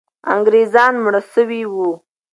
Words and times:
انګریزان 0.33 0.93
مړه 1.03 1.21
سوي 1.33 1.61
وو. 1.73 1.89